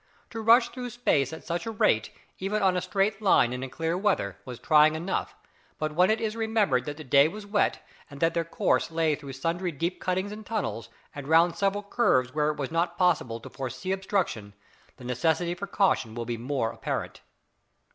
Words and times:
To 0.31 0.41
rush 0.41 0.69
through 0.69 0.89
space 0.89 1.31
at 1.31 1.43
such 1.43 1.67
a 1.67 1.71
rate, 1.71 2.09
even 2.39 2.63
on 2.63 2.75
a 2.75 2.81
straight 2.81 3.21
line 3.21 3.53
and 3.53 3.63
in 3.63 3.69
clear 3.69 3.95
weather, 3.95 4.37
was 4.45 4.57
trying 4.57 4.95
enough, 4.95 5.35
but 5.77 5.91
when 5.91 6.09
it 6.09 6.19
is 6.19 6.35
remembered 6.35 6.85
that 6.85 6.97
the 6.97 7.03
day 7.03 7.27
was 7.27 7.45
wet, 7.45 7.85
and 8.09 8.19
that 8.19 8.33
their 8.33 8.43
course 8.43 8.89
lay 8.89 9.13
through 9.13 9.33
sundry 9.33 9.71
deep 9.71 9.99
cuttings 10.01 10.31
and 10.31 10.43
tunnels, 10.43 10.89
and 11.13 11.27
round 11.27 11.55
several 11.55 11.83
curves 11.83 12.33
where 12.33 12.49
it 12.49 12.57
was 12.57 12.71
not 12.71 12.97
possible 12.97 13.39
to 13.41 13.49
foresee 13.51 13.91
obstruction, 13.91 14.53
the 14.97 15.03
necessity 15.03 15.53
for 15.53 15.67
caution 15.67 16.15
will 16.15 16.25
be 16.25 16.35
more 16.35 16.71
apparent. 16.71 17.21